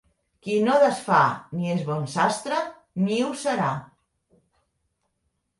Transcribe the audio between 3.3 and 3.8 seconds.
serà.